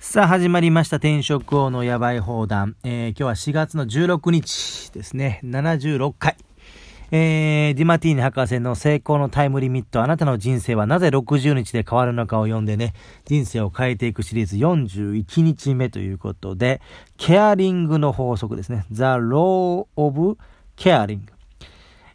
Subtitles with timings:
[0.00, 6.36] さあ始まりました転職王のやばい放談、えー、今日は4月の16日ですね76回
[7.10, 12.92] えー、ディマティーニ博士の成功のタイムリミット、あなたの人生はなぜ60日で変わるのかを読んでね、
[13.24, 16.82] 人生を変えていくシリーズ41日目ということで、
[17.16, 18.84] ケアリングの法則ですね。
[18.92, 20.36] The Law of
[20.76, 21.20] Caring。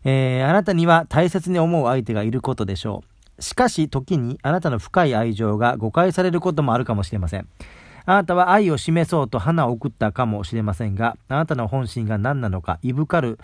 [0.03, 3.12] えー、あなたには大切に思う相手がいることでしょう。
[3.43, 7.47] しかし、時にあなたの深い愛情が誤解されることもあるかもしれません。
[8.05, 13.39] あなたは愛を示そうと花を送ったかもしれませんが、あなたの本心が何なのか、いぶかる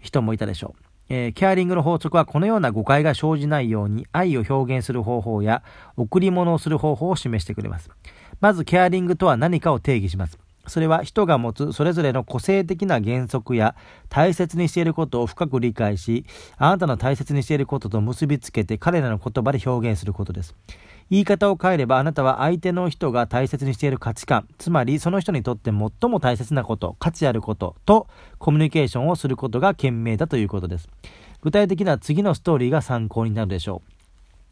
[0.00, 0.84] 人もいたでしょう。
[1.08, 5.62] えー、ケアリングの法則はこのような誤解が生じないように愛を表現する方法や
[5.96, 7.90] 贈り物をする方法を示してくれます。
[8.40, 10.38] まず、ケアリングとは何かを定義します。
[10.66, 13.74] それは人が持つそれぞれの個性的な原則や
[14.08, 16.24] 大切にしていることを深く理解し、
[16.56, 20.54] あなたの大切にしていることと結びつけて彼らの言葉で表現することです。
[21.10, 28.06] 言い方を変えればあなたは相手の人が大切にしている価値観、つまりその人にとって最も大切なこと、価値あることと
[28.38, 30.88] コミュニケーションをすることが賢明だということです。
[31.42, 34.03] 具体的な次のストーリーが参考になるでしょう。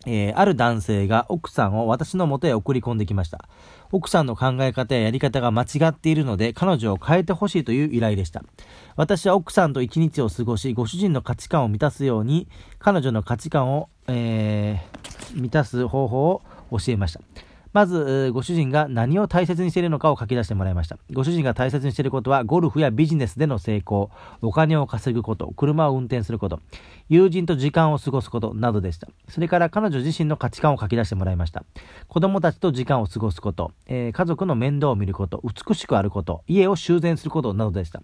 [0.07, 3.49] えー、ある男性が奥さんを私の元へ送り込んできました。
[3.91, 8.43] 奥さんの考え方ややり方が間違っているので、彼女を変えてほしいという依頼でした。
[8.97, 17.21] 私は奥さんと一日を過ごし、ご主人の価値観を満たすように、彼女の価値観を、えー、満たす方法を教えました。
[17.73, 20.99] まず、ご主人が何を大切にしているのかを書き出してもらいました。
[21.13, 24.11] ご主人が大切にしていることは、ゴルフやビジネスでの成功、
[24.43, 26.61] お金を稼ぐこと、車を運転すること、
[27.09, 29.09] 友人と時間を過ごすことなどでした。
[29.29, 31.65] それから彼女自身の価値観を書き出してもらいました。
[32.09, 38.03] 子供たちと時間を過ごすこと、えー、家族の面倒を見ること、美しくあること、家を修繕することなどでした。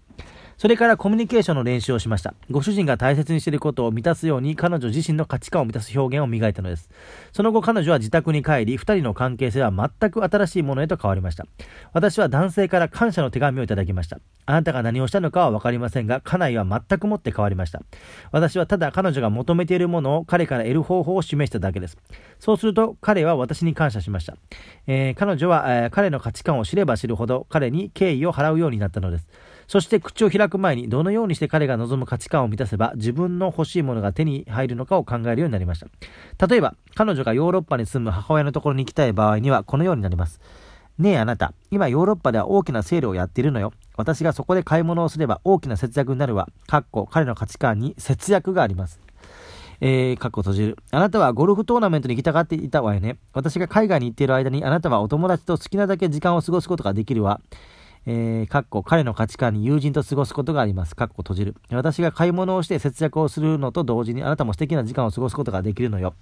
[0.59, 2.33] それからコミュニケーションの練習をしました。
[2.51, 6.89] ご主人が大切にしていることを満たすように彼女自身の価値観を満たす表現を磨いたのです。
[7.31, 11.45] その後彼女は自宅に帰り、二人の関係性は全く新しいものへと変わりました。
[11.93, 14.19] 私は男性から感謝の手紙をいただきました。
[14.47, 17.81] あなたが何をしたのかはわかりませんが、家内は全くもって変わりました。
[18.33, 21.97] 私はただ彼女が求めているものを彼から得る方法を示しただけです。
[22.37, 24.35] そうすると彼は私に感謝しました。
[24.87, 29.29] えー、彼女は、えー、彼の価値観を知れば知るほど彼に敬意を払うようになったのです。
[29.69, 35.85] そして口を開く前にどのようにして彼が望む価値観を満たせば自分の欲しいものが手に入るのかを考えるようになりまし
[36.37, 36.47] た。
[36.47, 40.41] 例えば、彼女がヨーロッパに住む母親のところに行きたい場合にはこのようになります。
[40.97, 43.71] ねえあなた、今ヨーロッパでは大きなセールをやっているのよ。
[43.95, 46.47] 私がそこで買い物をすれば大きな節約になるわ。
[46.65, 48.99] かっこ彼の価値観に節約があります。
[49.81, 50.77] えー、かっこ閉じる。
[50.89, 53.19] あなたはゴルフトーナメントに行きたがっていたわよね。
[53.33, 57.39] 私が海外に行っている間にあなたはお友達と好きなだけ時間を過ごすことができるわ。
[58.05, 60.95] えー、かっこ彼の価値観に友人と過ごすことがあります。
[60.95, 61.55] かっこ閉じる。
[61.71, 66.15] 私が買い物をして節約をするのと同時にあなたも素敵な時間を過ごすことができるのよ。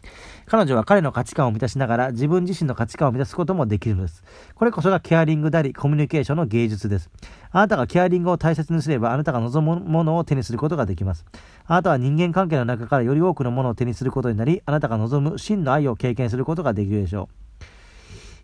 [0.46, 4.24] 彼女は彼の価値観を満たしながら自分自身の価値観を満たすこともできるのです。
[4.56, 7.10] これこそがケアリングであり、コミュニケーションの芸術です。
[7.52, 11.26] あなたがケアリングを大切にすれば、あなたが望むものを手にすることができます。
[11.66, 17.47] あなたは人間関係の中からより多くのものを手にすることになり、あなたが望む真の愛を経験することができるでしょう。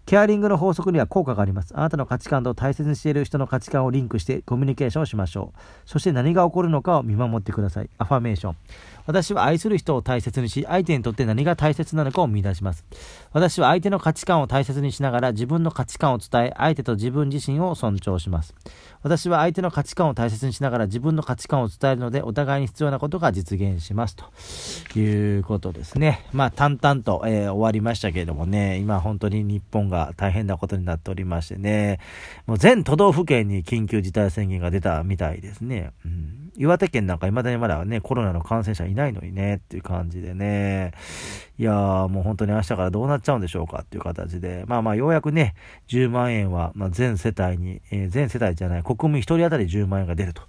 [0.06, 1.74] ケアリングの法則には効果があります。
[1.75, 5.59] あなたの価値観と大切にしている人の価値観をリンクしてコミュニケーションをしましょう。
[5.86, 7.90] そして何が起こるのかを見守ってください。
[7.97, 8.56] アファメーション。
[9.06, 12.86] 私は愛する人を大切にし、相手にとって何が大切なのかを見出します。
[13.31, 18.53] 私は相手の価値観を大切にしながら自分の価値観を伝え、相手と自分自身を尊重します。
[19.02, 24.16] 私は相手の価値観を大切にしながら自分の価値観を伝えるので、お互いに必要なことが実現します。
[24.16, 26.25] ということですね。
[26.31, 32.00] まあ、淡々と、えー、終わりましたけれどもね、今本当に日本が大変なことになっておりましてね、
[32.46, 35.91] もう全都道府県に緊急事態宣言が出たみたいですね。
[36.06, 40.94] うん岩手県なんか未だにまだね、コロナの感染者いないのにね、っていう感じでね。
[41.59, 44.66] いやー、もう本当に明日からどうなっちゃうんでしょうかっていう形で。
[44.68, 45.53] まあまあ、ようやくね、
[45.88, 50.41] 10万円は、まあ、全世帯に、えー、全世帯じゃない、国民1人当たり10万円が出ると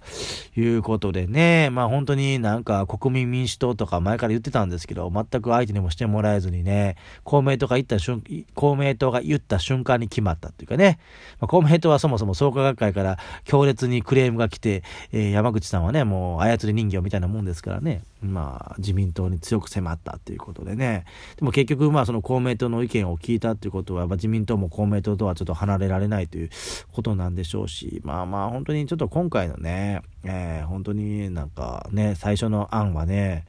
[0.59, 1.69] いうことでね。
[1.71, 8.23] まあ本当になんか国民民主党とか前から言ってたんですけど、全く相手にもしてもらえずにね、公明党が言った瞬、
[8.55, 10.99] 公明党が言った瞬間に決まったっていうかね。
[11.39, 21.05] まあ、公明党はそもそも創価学会から強烈にクレームが来て、えー、山口さんはね、ねもう操り人形みたいなもんですからね、まあ自民党に強く迫ったっていうことでね、
[21.37, 26.49] でも結局まあその公明党の意見を聞いたっていうことは、まあ、自民党も公明党とはちょっと離れられないという
[26.91, 33.45] ことなんでしょうし、まあまあ本当にちょっと今回のね、えー、本当になんかね、最初の案はね、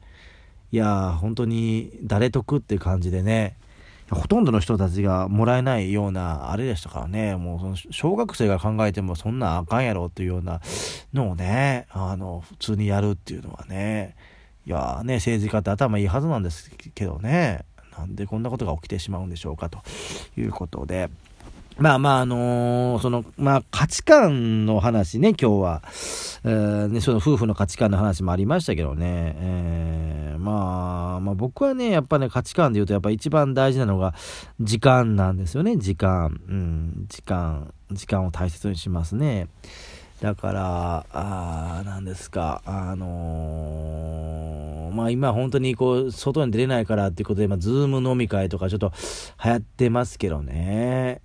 [0.71, 3.57] いや本当に誰得っていう感じでね、
[4.09, 10.61] ほとんどの人たちがもらえないようなあれでしたからね、もうその小学生が考えてもそんなあかんやろっていうような
[11.13, 14.15] のをね、あの、普通にやるっていうのはね、
[14.65, 17.65] いやね、政治家って頭いいはずなんですけどね、
[17.97, 19.79] なんでこんなことが起きてしまうんでしょうかと
[20.37, 21.09] いうことで、
[21.79, 25.83] まあまあ、あのー、その、まあ価値観の話ね、今日は。
[26.43, 29.35] えー、ね、その夫婦の価値観の話もありましたけどね。
[29.37, 34.15] えー、まあ、まあ僕はね、やっぱね、価値観で言うとやっぱ一番大事なのが
[34.59, 36.41] 時間なんですよね、時間。
[36.47, 39.47] うん、時間、時間を大切にしますね。
[40.19, 48.91] だから、あなんですか、あのー、まあ今本当にこう、外に出れないからっていうことで、まあズーム飲み会とかちょっと
[49.45, 51.21] 流行ってますけどね。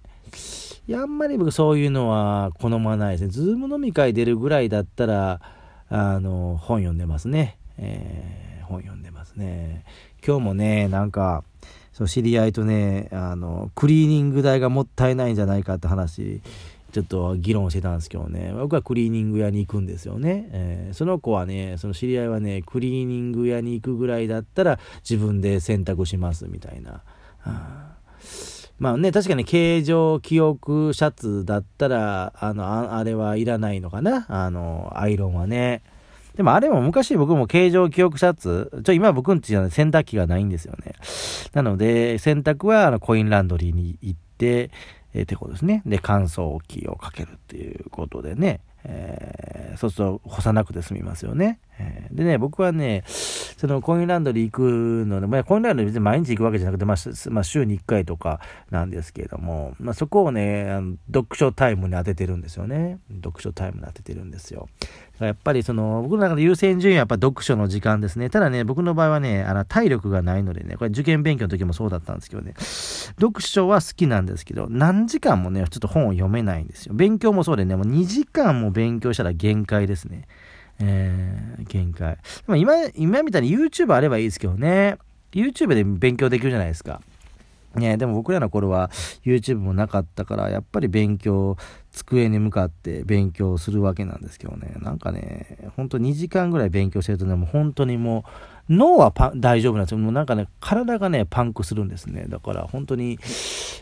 [0.88, 3.28] いや、あんまり僕そういうのは好まないですね。
[3.30, 5.40] Zoom 飲み会出るぐらいだったら、
[5.88, 7.58] あの、本読んでますね。
[7.78, 9.84] えー、本読んでますね。
[10.26, 11.44] 今日もね、なんか、
[11.92, 16.40] そう知り合いとね、あの、クリーニング代がもったいないんじゃないかって話、
[16.92, 20.48] ちょっと議論してたんですけどね、僕はクリーニング屋に行くんですよね。
[20.52, 24.78] えー、その子はね、その知り合いはね、クリーニング屋に行くぐらいだったら
[25.08, 27.02] 自分で洗濯しますみたいな。
[28.82, 34.26] まあね、確かに形状記憶シャツだったら、あの、あれはいらないのかな？
[34.28, 35.82] あの、アイロンはね。
[36.34, 40.94] でもあれも昔僕も形状記憶シャツ、ちょ、今僕んちは洗濯機がないんですよね。
[41.52, 44.72] なので、洗濯はあのコインランドリーに行って、
[45.14, 45.82] えー、ってことですね。
[45.86, 48.62] で、乾燥機をかけるっていうことでね。
[48.84, 51.58] えー、そうすると干さなくて済みますよね。
[51.78, 58.40] えー、でね、僕はね、そのコインランドリー行くので、まあ、コインランドリー別に毎日行くわけじゃなくて、まあ、まあ、週に1回とか
[58.70, 62.98] なんですけれども、まあ、そこをね、あの読書タイムに当ててるんですよね。
[63.22, 64.68] 読書タイムに当ててるんですよ。
[65.20, 68.28] やっぱりその、僕の中で優先順位はやっぱ読書の時間ですね。
[68.30, 72.54] ただね、僕の場合はね、あの、体力がないのでね、これ受験勉強の時もそうだったんですけどね、
[73.20, 76.94] 読書は好きなんですけど、何時間もね、ちょっと本を読めないんですよ。
[76.94, 80.26] 勉強もそうでね、もう2時間も勉強したら限界ですね。
[80.80, 82.18] えー、限界。
[82.46, 84.98] ま今、今みたいに YouTube あればいいですけどね。
[85.32, 87.00] YouTube で勉強できるじゃないですか。
[87.74, 88.90] ね、でも僕らの頃は
[89.24, 91.56] YouTube もなかったから、やっぱり勉強、
[91.90, 94.74] 机に向かって勉強するわけなんですけどね。
[94.80, 98.24] なんかね、ほんと2時間ぐらい勉強してるとね、もう本当にも
[98.68, 99.98] う、脳は大丈夫なんですよ。
[99.98, 102.26] もうなんかね、体がね、パンクするんですね。
[102.28, 103.18] だから本当に、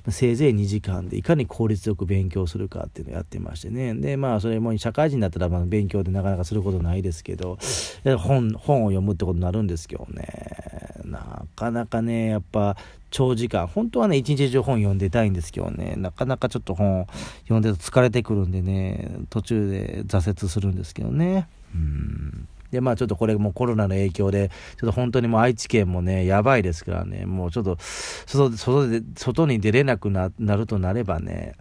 [0.09, 3.95] せいぜい2時間でいかに効率よく勉強するかっていうのをやってましてね。
[3.95, 7.59] で、まあ、それも社会人だったら、まあ、勉強でなかなかすることないですけど、
[8.19, 10.27] 本、本を読むってことになるんですけどね。
[11.05, 12.77] なかなかね、やっぱ、
[13.11, 17.07] 長時間、本当はね、一日中本読んでたいんですけどね、なかなかちょっと本
[17.43, 21.49] 読んでると疲れてくるんでね、途中で挫折するんですけどね。
[21.75, 27.77] うんで、まあちょっとこれもコロナの影響で、ちょっと本当にもう愛知県もね、やばいですからね、もうちょっと、
[28.27, 31.55] 外、外で、外に出れなくななるとなればね、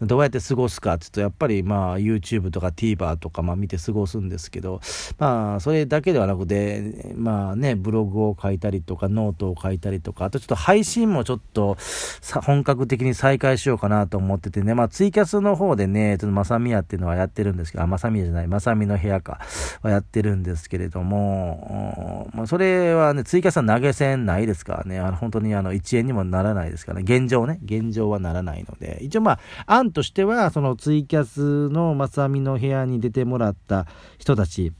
[0.00, 4.80] どうやって過ごすかって言うと、やっぱりまあ YouTube とか TVer とかまあ見て過ごすんですけど、
[5.18, 19.40] まあそれだけではなくて、まあね、ブログを書いたりとか、ノートを書いたりとか、あとちょっと配信もちょっとさ本格的に再開しようかなと思っててね、まあツイキャスの方でね、ちょっとまさみやっていうのはやってるんですけど、あ、まさみやじゃない、まさみの部屋か、
[19.82, 33.86] はやってるんでですけれども、まあそれはね、ツイキャスは投げ銭ないですからね、あの本当にあの1円にもならないですからね、現状ね、現状はならないので、一応まあ、案としては、そのツイキャスのまさみの部屋に出てもらった
[34.18, 34.72] 人たち、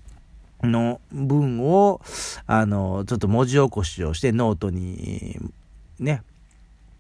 [0.63, 2.01] の文を、
[2.47, 5.39] あの、ちょっと文字起こしをして、ノートに、
[5.99, 6.23] ね、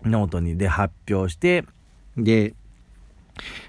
[0.05, 1.64] ノートにで発表して、
[2.16, 2.55] で、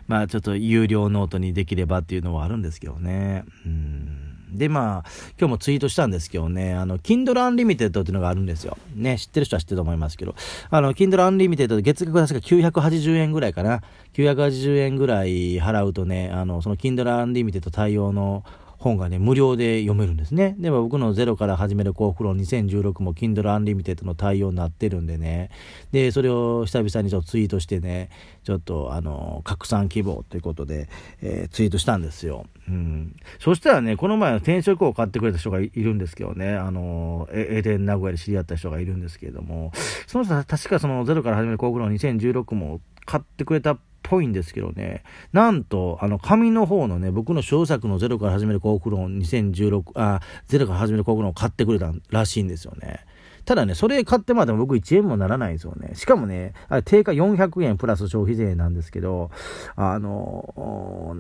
[0.08, 3.46] まあちょっと有料ノートにできればっていうのはあるんですけどね。
[3.66, 4.25] うん。
[4.56, 5.10] で、まあ、
[5.40, 8.78] 今日もツイートしたんですけどね、あの、Kindle Unlimited っていうのがあるんですよ。
[8.96, 10.36] ね、知ってる人は知ってると思いますけど、
[10.70, 13.82] あの、Kindle Unlimited 月額確か980円ぐらいかな。
[14.14, 18.44] 980円ぐらい払うとね、あの、その Kindle Unlimited 対応の
[18.78, 20.56] 本がね、無料で読めるんですね。
[20.60, 25.50] でも僕のゼロから始める幸福論2016も Kindle Unlimited の対応になってるんでね。
[25.92, 28.10] で、それを久々にちょっとツイートしてね、
[28.44, 30.90] ちょっとあの、拡散希望ということで、
[31.22, 32.46] えー、ツイートしたんですよ。
[32.68, 33.16] うん。
[33.40, 39.72] そしたらね、この前転職を買ってくれた人がいるんですけどね、あの、エデン名古屋で知り合った人がいるんですけれども、
[40.08, 53.00] その人は確かそのゼロから始める幸福論2016も買ってくれたぽいんですけどね、なんと、あの、紙の方のね、僕の小作のゼロから始める幸福論2016、あ、ゼロから始める幸福論を買ってくれたらしいんですよね。
[53.46, 55.92] ただね、それ買ってまでも僕1円もならないんですよね。
[55.94, 59.30] しかもね、あれ定価400円プラス消費税なんですけど、
[59.76, 61.16] あの、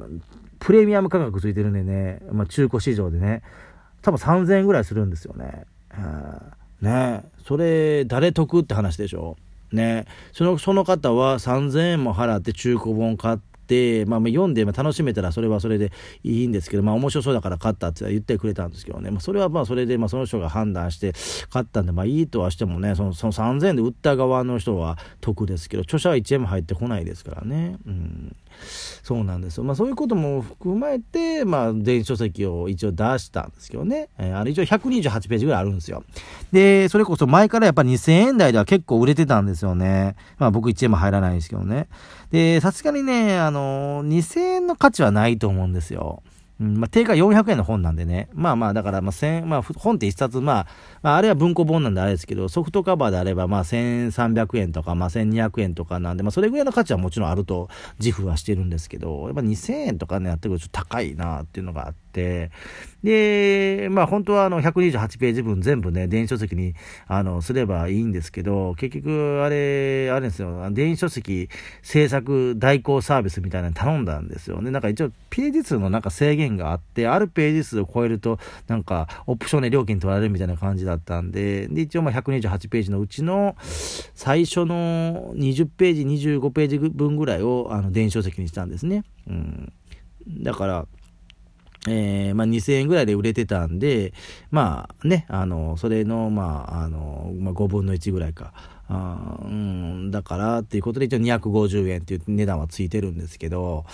[0.60, 3.44] プレミアム価格ついてるんでね、まあ、中古市場でね、
[4.02, 5.66] 多分3000円ぐらいするんですよね。
[6.82, 9.38] ねそれ、誰得って話でしょ？
[9.72, 13.38] ね、その、その方は3000円も払って中古本買っ、
[14.08, 15.92] まあ、読んで楽しめたらそれはそれで
[16.24, 21.14] いいんですけど、まあ、面白そうだから買ったって言ってくれたんですけどね、まあ、それはまあそれで、まあ、その人が判断して
[21.50, 27.78] 買ったんで、まあ、いいとはしてもね、そのその3000円で売った側の人は得ですけど、著者は1円も入ってこないですからね。
[27.86, 28.36] うん
[29.04, 29.64] そうなんですよ。
[29.64, 34.10] まあそういうことも踏まえて、まあ電子書籍を一応出したんですけどね。
[34.18, 36.04] えー、あれ一応128ページぐらいあるんですよ。
[36.52, 40.16] で、それこそ前からやっぱ2000円台では結構売れてたんですよね。
[40.38, 41.88] まあ僕1円も入らないんですけどね。
[42.32, 46.24] で、さすがにね、あのー、2000円の価値はないと思うんですよ。
[46.60, 48.30] うん、まあ、定価400円の本なんでね。
[48.34, 50.68] まあまあ、だから、まあ、まあ、本って一冊、まあ、
[51.02, 57.70] まあ、あれは文庫本なんであれですけど、ソフトカバーであれば、まあ、1300円とか、まあ、1200円とかなんで、まあ、それぐらいの価値はもちろんあると
[58.00, 62.52] 自負はしてるんですけど、やっぱ2000円とかね、やってくるとちょっと高いなっていうのがあって、
[63.04, 66.74] で、まあ、本当はあの、128ページ分全部ね、電子書籍に、
[67.08, 71.50] あの、すればいいんですけど、結局、あれ、あれですよ、電子書籍
[71.82, 74.72] 制作代行サービスみたいなの頼んだんですよね。
[74.72, 83.56] なんか一応、ページ数のなんか制限限があって、あるページ数を超えると、なんか、オプションで料金取られるみたいな感じだったんで、で、一応まあ128ページのうちの、
[84.14, 89.04] 最初の20ページ、25ページ分ぐらいを、あの、電子書籍にしたんですね。
[89.28, 89.74] うん。
[90.44, 90.88] だから、
[91.88, 94.14] えー、まあ、2000円ぐらいで売れてたんで、
[94.50, 98.54] まあね、あの、それの、まあ、あの、まあ、5分の1ぐらいか。
[98.88, 103.86] あうん、だからっていうことで一応250円っていう値段はついてるんですけど、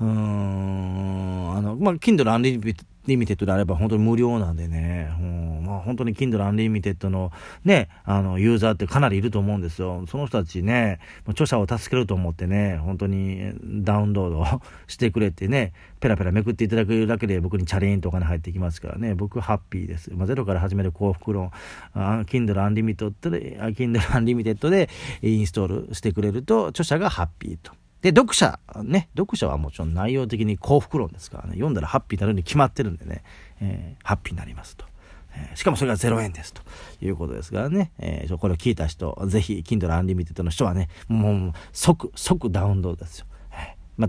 [0.00, 7.32] うん、あの、まあ、Kindle Unlimited リミテッドであれば本当に無料なんでね、うん、まあ本当に Kindle Unlimited の
[7.64, 10.04] ね、あの、ユーザーってかなりいると思うんですよ。
[10.06, 13.52] その人たちね、著者を助けると思ってね、本当に
[13.82, 20.12] ダウンロードしてくれてね、ペラペラめくっていただけるだけで僕にチャレンとかに入ってきますからね、僕ハッピーです。
[20.14, 21.50] まあ、ゼロから始める幸福論、
[21.94, 24.90] Kindle Unlimited で、Kindle Unlimited で
[25.22, 27.72] インストールしてくれると、著者がハッピーと。
[28.02, 33.22] で、読者、ね、読者はもちろん内容的に幸福論ですからね、読んだらハッピーになるに決まってるんでね、
[33.60, 34.86] えー、ハッピーになりますと。
[35.32, 36.62] えー、しかもそれが0円ですと
[37.00, 43.26] いうことですからね、えー、これを聞いた人、ぜひ、Kindle Unlimited の人はね、もう即、即ダウンロードですよ。